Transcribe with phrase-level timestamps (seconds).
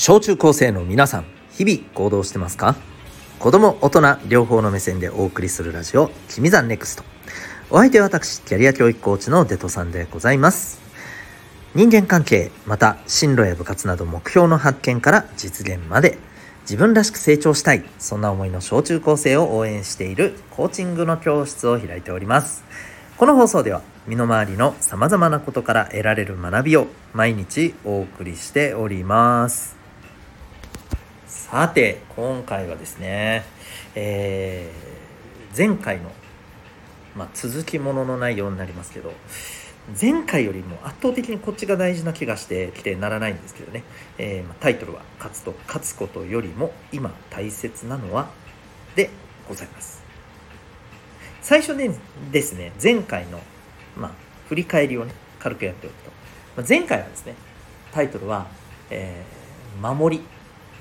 [0.00, 2.76] 小中高生の皆さん日々行動してますか？
[3.40, 7.02] 子供大人両方の目線でお送りするラジオ「君山ネクスト。
[7.68, 10.80] お相手は私キャリア教育コーチのデトさんでございます。
[11.74, 16.16] 人間関係また進路や部活など目標の発見から実現まで
[16.60, 22.62] 自分らしく成長したいそんな思いの小中高生を応援しているコーチングの教室を開いております。
[23.16, 29.77] この放送では身の回りのさまざまなことから得られる学びを毎日お送りしております。
[31.28, 33.44] さて今回はですね、
[33.94, 36.10] えー、前回の、
[37.14, 39.12] まあ、続きものの内容になりますけど
[40.00, 43.84] 前回よりも圧倒的にこっちが大事な気がしてきてならないんですけどね、
[44.16, 48.30] えー、タイトルは「勝つと勝つことよりも今大切なのは」
[48.96, 49.10] で
[49.46, 50.02] ございます。
[51.42, 51.90] 最初で
[52.32, 53.40] ですね前回の、
[53.96, 54.10] まあ、
[54.48, 56.10] 振り返りをね軽くやっておくと、
[56.56, 57.34] まあ、前回はですね
[57.92, 58.46] タイトルは、
[58.88, 60.37] えー、守り。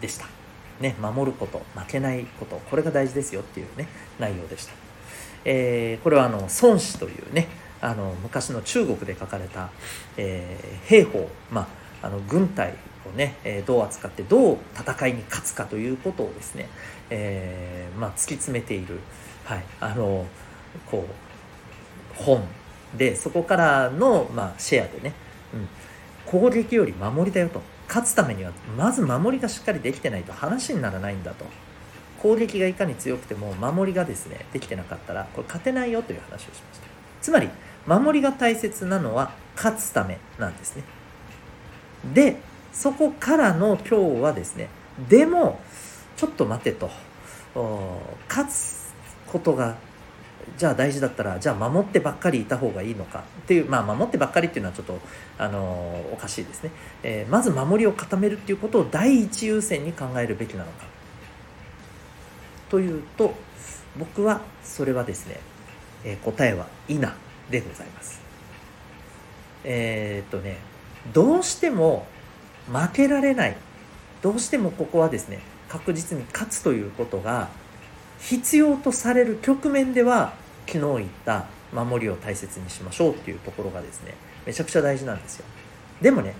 [0.00, 0.26] でした。
[0.80, 4.72] ね守ること負けないことこれが大事ですよっていうね内容でした、
[5.44, 7.48] えー、これはあの孫子というね
[7.80, 9.70] あの昔の中国で書かれた、
[10.16, 11.68] えー、兵法、ま
[12.02, 12.74] あ、あの軍隊
[13.06, 16.68] をね、えー、どう扱ってどう戦いに勝つかということをですね、
[17.10, 18.98] えーまあ、突き詰めている、
[19.44, 20.26] はい、あの
[20.90, 21.06] こ
[22.18, 22.42] う本
[22.96, 25.12] でそこからの、まあ、シェアでね、
[25.54, 25.68] うん、
[26.26, 27.62] 攻撃より守りだよと。
[27.88, 31.46] 勝つためにはまず守りがしっかりできてないと話にならないんだと。
[32.22, 36.86] 攻撃がいかに強くても守りがですねできてなかったらこれ勝てないよという話をしました。
[37.22, 37.48] つまり
[37.86, 40.82] 守りが大切なのは勝つためなんですね。
[42.12, 42.36] で
[42.72, 44.68] そこからの今日はですね
[45.08, 45.60] でも
[46.16, 46.90] ちょっと待てと。
[48.28, 48.92] 勝つ
[49.26, 49.76] ことが
[50.56, 53.24] じゃあ大事だったらじゃあ守ってばっかりいた方がいいのか。
[53.42, 54.98] っていうまあ守ってばっかりっていうのはちょっと
[55.38, 56.70] あのおかしいですね、
[57.02, 60.86] えー、まず守りを固めるっていうことを第一優先に考えるべきなのか。
[62.70, 63.34] というと
[63.98, 65.40] 僕はそれはですね、
[66.04, 66.98] えー、答えは「否」
[67.50, 68.20] でございます。
[69.64, 70.58] えー、っとね
[71.12, 72.06] どうしても
[72.70, 73.56] 負けられない
[74.22, 77.48] どうしてもここはですね確実に勝つということが
[78.20, 80.34] 必要とされる局面では
[80.70, 84.14] 昨日言った守りを大切にしましょうっていうところがですね
[84.46, 85.46] めちゃくちゃ大事なんですよ。
[86.02, 86.34] でもね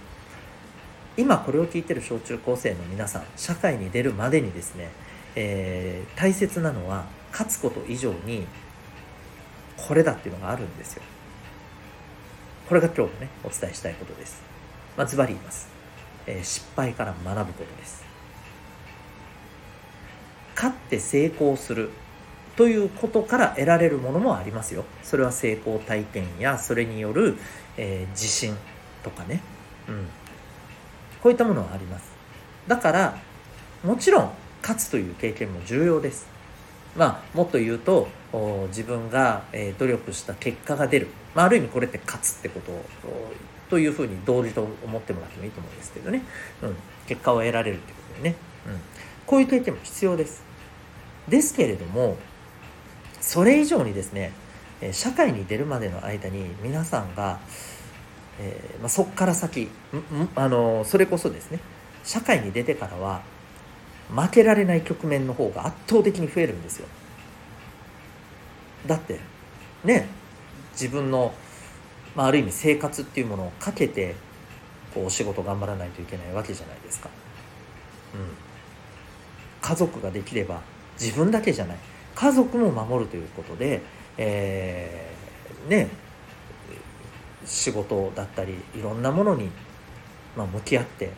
[1.16, 4.90] 今これを聞いてる小中高生の皆さん社会に出るまでにですね、
[5.34, 8.46] えー、大切なのは勝つこと以上に
[9.76, 11.02] これだっていうのがあるんですよ。
[12.68, 14.42] これが今日のねお伝えしたいことです。
[14.96, 15.68] まあ、ズバリ言います、
[16.26, 18.04] えー、失敗から学ぶことです。
[20.54, 21.90] 勝って成功する。
[22.58, 24.84] ということから得られるものもありますよ。
[25.04, 27.38] それは成功体験やそれによる、
[27.76, 28.56] えー、自信
[29.04, 29.40] とかね、
[29.88, 30.06] うん、
[31.22, 32.10] こういったものはあります。
[32.66, 33.16] だから
[33.84, 36.26] もちろん勝つという経験も重要です。
[36.96, 38.08] まあもっと言うと
[38.70, 42.72] 自分が、えー、努力した結果が出る、まあ、ある意味これって勝つってこと
[43.70, 46.22] というふうに同時と思ってもらってもいいと思うんですけどね、
[46.62, 46.76] うん、
[47.06, 48.34] 結果を得られるってことでね、
[48.66, 48.80] うん、
[49.26, 50.42] こういう経験も必要です。
[51.28, 52.16] ですけれども
[53.20, 54.32] それ以上にですね
[54.92, 57.40] 社会に出るまでの間に皆さんが、
[58.38, 59.68] えーまあ、そこから先
[60.36, 61.58] あのそれこそですね
[62.04, 63.22] 社会に出てからは
[64.14, 66.86] 負けられない局面の方が圧倒的に増えるんですよ。
[68.86, 69.20] だって
[69.84, 70.08] ね
[70.72, 71.34] 自分の、
[72.14, 74.14] まあ、ある意味生活っていうものをかけて
[74.94, 77.10] こうお仕事頑張らないといけないわけじゃないですか、
[78.14, 78.20] うん、
[79.60, 80.62] 家族ができれば
[80.98, 81.76] 自分だけじゃない。
[82.18, 83.80] 家族も守るということで、
[84.16, 85.88] えー、ね
[87.46, 89.48] 仕事だったりいろんなものに、
[90.36, 91.12] まあ、向き合って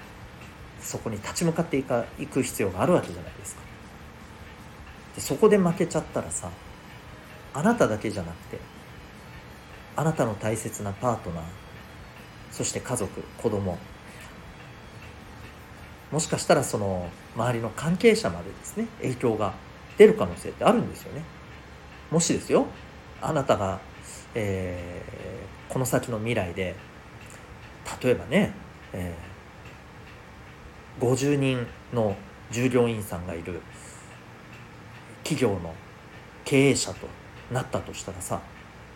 [0.82, 3.62] そこに立ち向かっていかいく必要があるわけじゃないですか。
[5.14, 6.50] でそこで負けちゃったらさ
[7.54, 8.58] あなただけじゃなくて
[9.96, 11.44] あなたの大切なパートナー
[12.52, 13.78] そして家族子供
[16.12, 19.54] もしかしたらその周りの関係者までですね影響が
[20.00, 21.22] 出る可能性ってあるんですよね。
[22.10, 22.64] もしですよ
[23.20, 23.80] あなたが、
[24.34, 26.74] えー、この先の未来で
[28.02, 28.54] 例えばね、
[28.94, 32.16] えー、50人の
[32.50, 33.60] 従業員さんがいる
[35.22, 35.74] 企業の
[36.46, 37.06] 経営者と
[37.52, 38.40] なったとしたらさ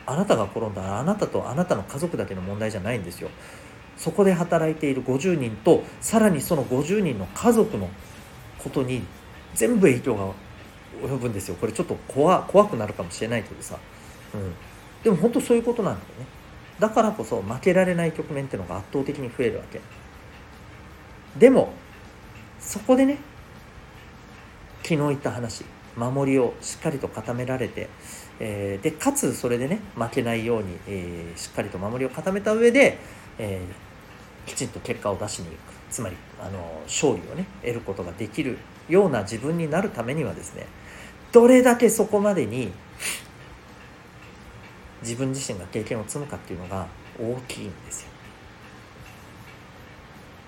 [0.06, 3.29] あなたが転んだらあなたとあなたの家族だけの問題じゃないんですよ。
[3.99, 7.91] そこで働いている50人とさらにその50人の家族の
[8.59, 9.03] ことに
[9.55, 10.33] 全部影響が
[11.02, 11.56] 及ぶんですよ。
[11.56, 13.79] これちょっと怖怖くなるかもしれないけどさ、
[14.35, 14.55] うん、
[15.02, 16.26] でも本当そういうことなんだよね。
[16.79, 19.81] だからこそ負けられない局面っていうのが圧倒的に増えるわけ。
[21.38, 21.73] でも
[22.61, 23.19] そこでね
[24.82, 25.64] 昨日言った話
[25.96, 27.88] 守りをしっかりと固められて、
[28.41, 32.99] えー、でかつそれでね負けないように、えー、しっかりと守りを固めた上で、
[33.38, 35.56] えー、きちんと結果を出しに行く。
[35.91, 38.58] つまりあの勝利をね得ることができる
[38.88, 40.67] ような自分になるためにはですね
[41.35, 42.71] どれだけそこまでに
[45.03, 46.87] 自分自身が経験を積むかっていうのが
[47.19, 48.09] 大きいんですよ。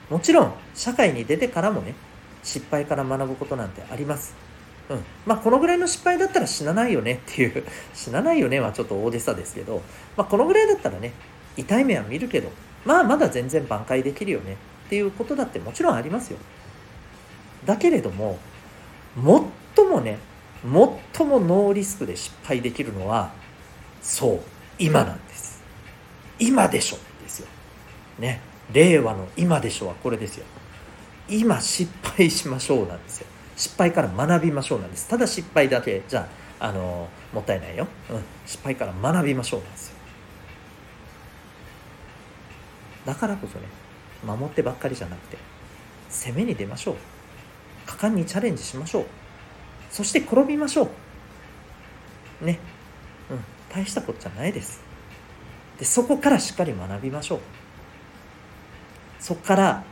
[0.09, 1.97] もちろん社会に出てからもね
[2.45, 4.37] 失敗から学ぶことなんてあります。
[4.89, 5.05] うん。
[5.27, 9.83] まあこのぐらいの失敗だったら死なないよねっていう死なないよねはちょっと大げさですけど、
[10.17, 11.15] まあ、このぐらいだったらね
[11.57, 12.53] 痛い目は見るけど
[12.85, 14.57] まあまだ全然挽回できるよね
[14.87, 16.39] っていうことだってもちろんありますよ。
[17.65, 18.39] だけれども
[19.75, 20.21] 最もね
[21.15, 23.33] 最もノーリスクで失敗できるのは
[24.03, 24.41] そう
[24.79, 25.63] 今なんです。
[26.39, 27.49] 今でしょですよ。
[28.19, 28.41] ね
[28.73, 30.45] 令和の今でしょはこれですよ。
[31.29, 33.27] 今失敗しましょうなんですよ。
[33.57, 35.09] 失敗から学びましょうなんです。
[35.09, 36.29] ただ失敗だけじゃ
[36.59, 39.97] あのもったいないよ、うん、失敗から学びましょうなんですよ。
[43.07, 43.67] だからこそね
[44.25, 45.39] 守ってばっかりじゃなくて
[46.11, 46.97] 攻めに出ましょう。
[47.87, 49.07] 果敢にチャレンジしましょう。
[49.97, 50.91] そして転びましょ
[52.43, 52.45] う。
[52.45, 52.59] ね。
[53.31, 53.45] うん。
[53.75, 54.83] 大したことじゃないです。
[55.79, 57.41] でそこからしっかり学びましょう。
[59.19, 59.85] そこから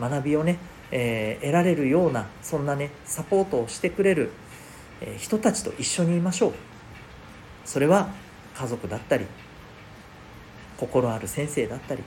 [0.00, 0.58] 学びをね、
[0.90, 4.32] えー、得られるようなそんなねサポートをしてくれる、
[5.00, 6.52] えー、人たちと一緒にいましょう。
[7.64, 8.10] それは
[8.56, 9.26] 家族だったり
[10.76, 12.02] 心ある先生だったり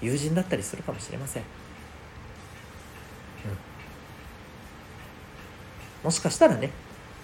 [0.00, 1.48] 友人だったりするかもしれません、うん、
[6.02, 6.70] もしかしたらね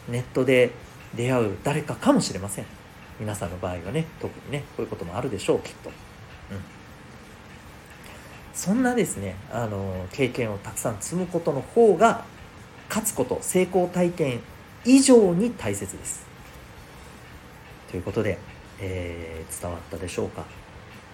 [0.09, 0.71] ネットで
[1.15, 2.67] 出会う誰かかもしれません。
[3.19, 5.95] 皆さんの場合はね特にねこういうこともあるでしょうきっと、うん、
[8.53, 12.25] そんなですねあの経験をたくさん積むことの方が
[12.89, 14.41] 勝つこと成功体験
[14.85, 16.27] 以上に大切です。
[17.91, 18.39] ということで、
[18.81, 20.45] えー、伝わったでしょうか。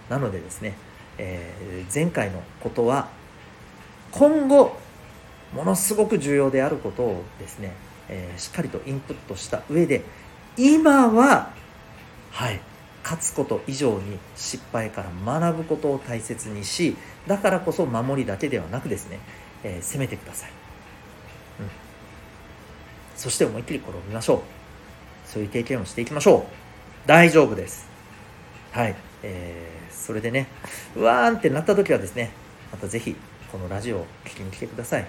[0.09, 0.75] なのでですね
[1.17, 3.07] えー、前回のことは
[4.11, 4.75] 今後
[5.55, 7.73] ものすごく重要であることをですね、
[8.09, 10.03] えー、しっかりとインプットした上で
[10.57, 11.51] 今は
[12.31, 12.59] はい
[13.03, 16.95] 勝つこと以上に失敗から学ぶことを大切にし
[17.27, 19.19] だからこそ守りだけではなくですね、
[19.63, 20.49] えー、攻めてください、
[21.59, 21.69] うん、
[23.15, 24.39] そして思いっきり転びましょう。
[25.25, 26.45] そういう経験をしていきましょ
[27.05, 27.07] う。
[27.07, 27.87] 大丈夫です。
[28.71, 28.95] はい。
[29.23, 29.73] えー
[30.03, 30.47] それでね
[30.97, 32.31] うわーんってなった時はですね
[32.71, 33.15] また是非
[33.51, 35.07] このラジオを聴きに来てください。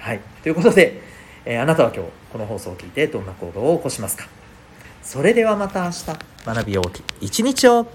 [0.00, 0.20] はい。
[0.42, 1.00] ということで、
[1.44, 4.26] えー、あなたは今日この放送を聞いてどんな行動を起こしますか？
[5.02, 6.06] それではまた明日
[6.44, 7.86] 学び大き一日を。